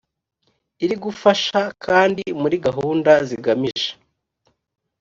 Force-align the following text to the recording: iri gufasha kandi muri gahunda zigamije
iri 0.83 0.95
gufasha 1.03 1.59
kandi 1.85 2.23
muri 2.41 2.55
gahunda 2.65 3.11
zigamije 3.27 3.89